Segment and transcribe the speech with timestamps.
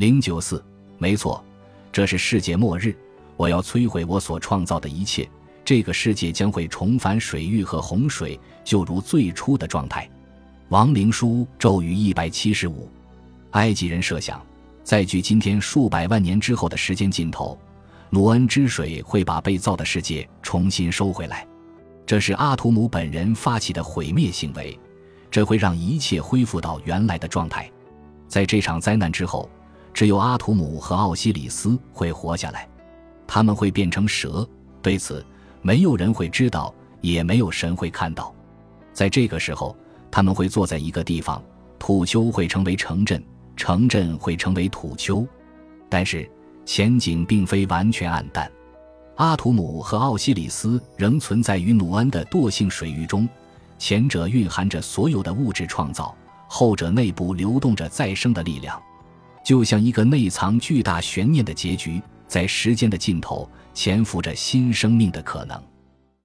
[0.00, 0.64] 零九四，
[0.96, 1.44] 没错，
[1.92, 2.96] 这是世界末日，
[3.36, 5.28] 我要摧毁我所创造的一切，
[5.62, 10.08] 这个世界将会重返水域和洪水，就如最初的状态。
[10.70, 12.88] 亡灵书咒语一百七十五，
[13.50, 14.42] 埃及人设想，
[14.82, 17.58] 在距今天数百万年之后的时间尽头，
[18.08, 21.46] 努恩之水会把被造的世界重新收回来。
[22.06, 24.80] 这是阿图姆本人发起的毁灭行为，
[25.30, 27.70] 这会让一切恢复到原来的状态。
[28.28, 29.46] 在这场灾难之后，
[29.92, 32.68] 只有阿图姆和奥西里斯会活下来，
[33.26, 34.48] 他们会变成蛇。
[34.82, 35.24] 对此，
[35.62, 38.34] 没有人会知道，也没有神会看到。
[38.92, 39.76] 在这个时候，
[40.10, 41.42] 他们会坐在一个地方，
[41.78, 43.22] 土丘会成为城镇，
[43.56, 45.26] 城镇会成为土丘。
[45.88, 46.28] 但是
[46.64, 48.50] 前景并非完全暗淡。
[49.16, 53.28] 阿图姆和奥西里斯仍存在于努恩的惰性水域中，
[53.76, 56.16] 前者蕴含着所有的物质创造，
[56.48, 58.80] 后者内部流动着再生的力量，
[59.50, 65.60] 就像一个内藏巨大悬念的结局，在时间的尽头潜伏着新生命的可能。